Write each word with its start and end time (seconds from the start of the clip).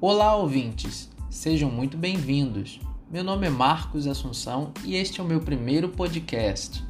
Olá, 0.00 0.36
ouvintes! 0.36 1.10
Sejam 1.28 1.68
muito 1.68 1.96
bem-vindos. 1.96 2.78
Meu 3.10 3.24
nome 3.24 3.48
é 3.48 3.50
Marcos 3.50 4.06
Assunção 4.06 4.72
e 4.84 4.94
este 4.94 5.20
é 5.20 5.24
o 5.24 5.26
meu 5.26 5.40
primeiro 5.40 5.88
podcast. 5.88 6.84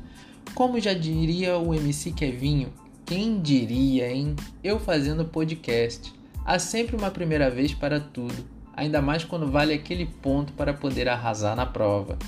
Como 0.54 0.79
já 0.79 0.92
diria 0.92 1.56
o 1.56 1.74
MC 1.74 2.12
Kevinho, 2.12 2.70
quem 3.06 3.41
diria, 3.41 4.12
hein? 4.12 4.36
Eu 4.62 4.79
fazendo 4.79 5.24
podcast. 5.24 6.12
Há 6.45 6.59
sempre 6.59 6.96
uma 6.96 7.10
primeira 7.10 7.50
vez 7.50 7.73
para 7.73 7.98
tudo, 7.98 8.45
ainda 8.74 9.00
mais 9.00 9.25
quando 9.25 9.50
vale 9.50 9.72
aquele 9.72 10.04
ponto 10.04 10.52
para 10.52 10.75
poder 10.75 11.09
arrasar 11.09 11.56
na 11.56 11.64
prova. 11.64 12.18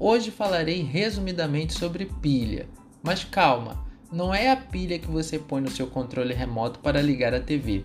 Hoje 0.00 0.32
falarei 0.32 0.82
resumidamente 0.82 1.74
sobre 1.74 2.06
pilha, 2.06 2.68
mas 3.04 3.22
calma, 3.22 3.86
não 4.10 4.34
é 4.34 4.50
a 4.50 4.56
pilha 4.56 4.98
que 4.98 5.08
você 5.08 5.38
põe 5.38 5.60
no 5.62 5.70
seu 5.70 5.86
controle 5.86 6.34
remoto 6.34 6.80
para 6.80 7.00
ligar 7.00 7.32
a 7.32 7.40
TV. 7.40 7.84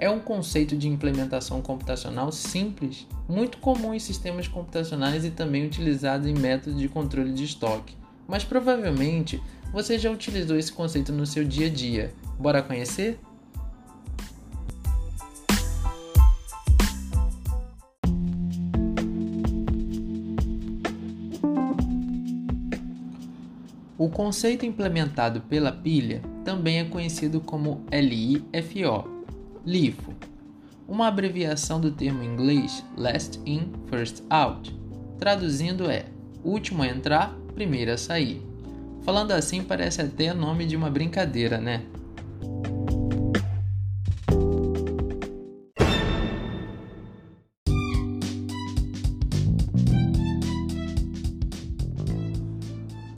É 0.00 0.08
um 0.08 0.20
conceito 0.20 0.76
de 0.76 0.86
implementação 0.86 1.60
computacional 1.60 2.30
simples, 2.30 3.04
muito 3.28 3.58
comum 3.58 3.92
em 3.92 3.98
sistemas 3.98 4.46
computacionais 4.46 5.24
e 5.24 5.30
também 5.30 5.66
utilizado 5.66 6.28
em 6.28 6.34
métodos 6.34 6.78
de 6.78 6.88
controle 6.88 7.32
de 7.32 7.42
estoque. 7.42 7.96
Mas 8.28 8.44
provavelmente 8.44 9.42
você 9.72 9.98
já 9.98 10.08
utilizou 10.08 10.56
esse 10.56 10.72
conceito 10.72 11.12
no 11.12 11.26
seu 11.26 11.44
dia 11.44 11.66
a 11.66 11.70
dia. 11.70 12.14
Bora 12.38 12.62
conhecer? 12.62 13.18
O 23.98 24.08
conceito 24.08 24.64
implementado 24.64 25.40
pela 25.40 25.72
pilha 25.72 26.22
também 26.44 26.78
é 26.78 26.84
conhecido 26.84 27.40
como 27.40 27.84
LIFO, 27.92 29.17
LIFO, 29.68 30.14
uma 30.88 31.08
abreviação 31.08 31.78
do 31.78 31.90
termo 31.90 32.22
inglês 32.22 32.82
Last 32.96 33.38
In, 33.44 33.70
First 33.90 34.22
Out. 34.30 34.74
Traduzindo 35.18 35.90
é 35.90 36.06
último 36.42 36.82
a 36.82 36.88
entrar, 36.88 37.36
primeiro 37.54 37.92
a 37.92 37.98
sair. 37.98 38.42
Falando 39.02 39.32
assim 39.32 39.62
parece 39.62 40.00
até 40.00 40.32
nome 40.32 40.64
de 40.64 40.74
uma 40.74 40.88
brincadeira, 40.88 41.58
né? 41.58 41.82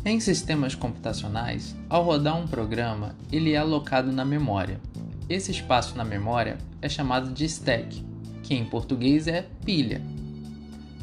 Em 0.05 0.19
sistemas 0.19 0.75
computacionais, 0.75 1.77
ao 1.89 2.03
rodar 2.03 2.37
um 2.37 2.49
programa, 2.49 3.15
ele 3.31 3.53
é 3.53 3.59
alocado 3.59 4.11
na 4.11 4.25
memória. 4.25 4.81
Esse 5.31 5.53
espaço 5.53 5.97
na 5.97 6.05
memória 6.05 6.59
é 6.83 6.89
chamado 6.89 7.33
de 7.33 7.45
stack, 7.45 8.05
que 8.43 8.53
em 8.53 8.65
português 8.65 9.29
é 9.29 9.47
pilha, 9.65 10.03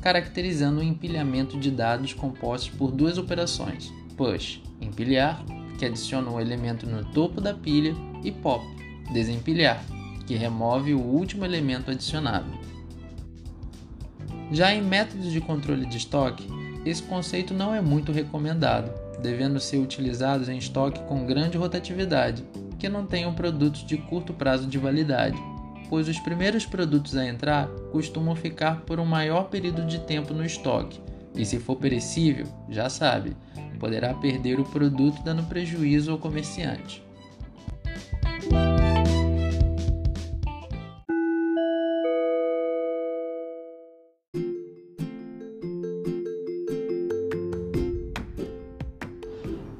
caracterizando 0.01 0.81
o 0.81 0.83
empilhamento 0.83 1.57
de 1.57 1.71
dados 1.71 2.11
compostos 2.11 2.69
por 2.71 2.91
duas 2.91 3.17
operações: 3.17 3.89
push, 4.17 4.61
empilhar, 4.81 5.41
que 5.79 5.85
adiciona 5.85 6.29
um 6.29 6.41
elemento 6.41 6.85
no 6.85 7.05
topo 7.05 7.39
da 7.39 7.53
pilha, 7.53 7.95
e 8.21 8.29
pop, 8.29 8.65
desempilhar, 9.13 9.81
que 10.25 10.35
remove 10.35 10.93
o 10.93 10.99
último 10.99 11.45
elemento 11.45 11.89
adicionado. 11.89 12.51
Já 14.51 14.73
em 14.73 14.81
métodos 14.81 15.31
de 15.31 15.39
controle 15.39 15.85
de 15.85 15.95
estoque, 15.95 16.45
esse 16.85 17.01
conceito 17.01 17.53
não 17.53 17.73
é 17.73 17.79
muito 17.79 18.11
recomendado, 18.11 18.91
devendo 19.21 19.59
ser 19.59 19.77
utilizados 19.77 20.49
em 20.49 20.57
estoque 20.57 20.99
com 21.01 21.25
grande 21.25 21.57
rotatividade, 21.57 22.43
que 22.77 22.89
não 22.89 23.05
tenham 23.05 23.33
produtos 23.33 23.85
de 23.85 23.97
curto 23.97 24.33
prazo 24.33 24.67
de 24.67 24.77
validade, 24.77 25.37
pois 25.89 26.07
os 26.07 26.19
primeiros 26.19 26.65
produtos 26.65 27.15
a 27.15 27.25
entrar 27.25 27.67
costumam 27.91 28.35
ficar 28.35 28.81
por 28.81 28.99
um 28.99 29.05
maior 29.05 29.49
período 29.49 29.85
de 29.85 29.99
tempo 29.99 30.33
no 30.33 30.45
estoque, 30.45 31.01
e 31.35 31.45
se 31.45 31.59
for 31.59 31.77
perecível, 31.77 32.45
já 32.69 32.89
sabe, 32.89 33.35
poderá 33.79 34.13
perder 34.13 34.59
o 34.59 34.65
produto 34.65 35.21
dando 35.23 35.43
prejuízo 35.43 36.11
ao 36.11 36.17
comerciante. 36.17 37.06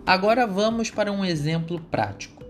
Agora 0.08 0.48
vamos 0.48 0.90
para 0.90 1.12
um 1.12 1.26
exemplo 1.26 1.82
prático. 1.92 2.42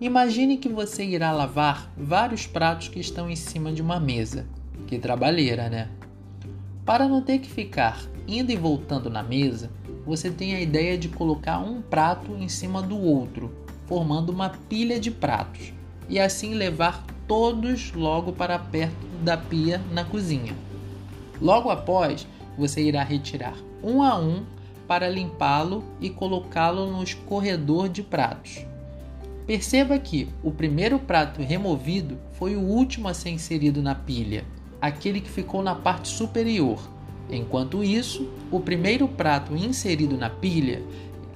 Imagine 0.00 0.56
que 0.56 0.68
você 0.68 1.04
irá 1.04 1.30
lavar 1.30 1.92
vários 1.96 2.44
pratos 2.44 2.88
que 2.88 2.98
estão 2.98 3.30
em 3.30 3.36
cima 3.36 3.70
de 3.72 3.80
uma 3.80 4.00
mesa. 4.00 4.48
Que 4.88 4.98
trabalheira, 4.98 5.68
né? 5.68 5.88
Para 6.84 7.06
não 7.06 7.22
ter 7.22 7.38
que 7.38 7.48
ficar 7.48 8.02
indo 8.26 8.50
e 8.50 8.56
voltando 8.56 9.08
na 9.08 9.22
mesa, 9.22 9.70
você 10.04 10.28
tem 10.28 10.56
a 10.56 10.60
ideia 10.60 10.98
de 10.98 11.08
colocar 11.08 11.60
um 11.60 11.80
prato 11.80 12.32
em 12.32 12.48
cima 12.48 12.82
do 12.82 13.00
outro, 13.00 13.54
formando 13.86 14.30
uma 14.30 14.50
pilha 14.50 14.98
de 14.98 15.12
pratos, 15.12 15.72
e 16.08 16.18
assim 16.18 16.54
levar 16.54 17.06
todos 17.28 17.92
logo 17.92 18.32
para 18.32 18.58
perto 18.58 19.06
da 19.22 19.36
pia 19.36 19.80
na 19.92 20.04
cozinha. 20.04 20.56
Logo 21.40 21.70
após, 21.70 22.26
você 22.58 22.82
irá 22.82 23.04
retirar 23.04 23.54
um 23.84 24.02
a 24.02 24.18
um 24.18 24.44
para 24.86 25.08
limpá-lo 25.08 25.84
e 26.00 26.10
colocá-lo 26.10 26.90
no 26.90 27.02
escorredor 27.02 27.88
de 27.88 28.02
pratos. 28.02 28.64
Perceba 29.46 29.98
que 29.98 30.28
o 30.42 30.50
primeiro 30.50 30.98
prato 30.98 31.40
removido 31.40 32.18
foi 32.32 32.56
o 32.56 32.60
último 32.60 33.08
a 33.08 33.14
ser 33.14 33.30
inserido 33.30 33.80
na 33.80 33.94
pilha, 33.94 34.44
aquele 34.80 35.20
que 35.20 35.30
ficou 35.30 35.62
na 35.62 35.74
parte 35.74 36.08
superior. 36.08 36.80
Enquanto 37.30 37.82
isso, 37.82 38.28
o 38.50 38.60
primeiro 38.60 39.06
prato 39.06 39.56
inserido 39.56 40.16
na 40.16 40.30
pilha, 40.30 40.82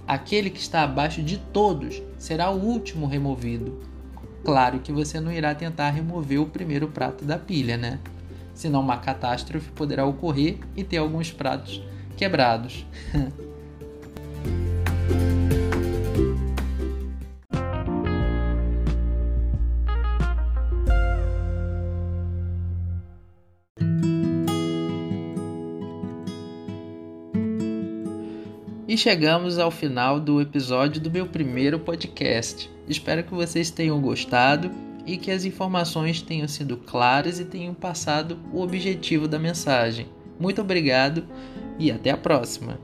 aquele 0.06 0.50
que 0.50 0.60
está 0.60 0.82
abaixo 0.82 1.22
de 1.22 1.38
todos, 1.38 2.02
será 2.18 2.50
o 2.50 2.60
último 2.60 3.06
removido. 3.06 3.80
Claro 4.44 4.80
que 4.80 4.92
você 4.92 5.20
não 5.20 5.30
irá 5.30 5.54
tentar 5.54 5.90
remover 5.90 6.40
o 6.40 6.46
primeiro 6.46 6.88
prato 6.88 7.24
da 7.24 7.38
pilha, 7.38 7.76
né? 7.76 8.00
Senão 8.54 8.80
uma 8.80 8.96
catástrofe 8.96 9.70
poderá 9.70 10.04
ocorrer 10.04 10.58
e 10.76 10.82
ter 10.82 10.96
alguns 10.96 11.30
pratos 11.30 11.82
quebrados. 12.20 12.84
E 28.86 28.98
chegamos 28.98 29.58
ao 29.58 29.70
final 29.70 30.20
do 30.20 30.42
episódio 30.42 31.00
do 31.00 31.10
meu 31.10 31.24
primeiro 31.24 31.78
podcast. 31.78 32.70
Espero 32.86 33.24
que 33.24 33.32
vocês 33.32 33.70
tenham 33.70 33.98
gostado 33.98 34.70
e 35.06 35.16
que 35.16 35.30
as 35.30 35.46
informações 35.46 36.20
tenham 36.20 36.46
sido 36.46 36.76
claras 36.76 37.40
e 37.40 37.46
tenham 37.46 37.72
passado 37.72 38.38
o 38.52 38.60
objetivo 38.60 39.26
da 39.26 39.38
mensagem. 39.38 40.06
Muito 40.38 40.60
obrigado 40.60 41.24
e 41.80 41.90
até 41.90 42.10
a 42.10 42.16
próxima! 42.16 42.78